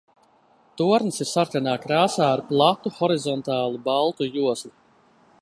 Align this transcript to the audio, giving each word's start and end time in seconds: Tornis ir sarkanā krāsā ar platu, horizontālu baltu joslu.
Tornis 0.81 1.21
ir 1.25 1.29
sarkanā 1.31 1.75
krāsā 1.83 2.25
ar 2.37 2.43
platu, 2.53 2.93
horizontālu 2.97 3.83
baltu 3.91 4.31
joslu. 4.39 4.75